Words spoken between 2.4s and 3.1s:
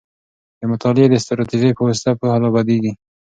لا بدیږي.